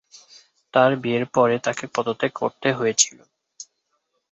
[0.73, 3.17] তার বিয়ের পরে তাকে পদত্যাগ করতে হয়েছিল।